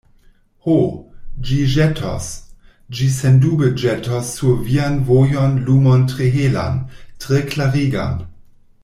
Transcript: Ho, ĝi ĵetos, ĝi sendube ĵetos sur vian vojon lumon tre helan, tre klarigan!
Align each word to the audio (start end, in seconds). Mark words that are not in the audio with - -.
Ho, 0.67 0.75
ĝi 1.49 1.57
ĵetos, 1.73 2.29
ĝi 2.99 3.09
sendube 3.17 3.69
ĵetos 3.83 4.31
sur 4.39 4.57
vian 4.71 4.97
vojon 5.11 5.57
lumon 5.69 6.09
tre 6.15 6.31
helan, 6.39 6.81
tre 7.27 7.45
klarigan! 7.53 8.19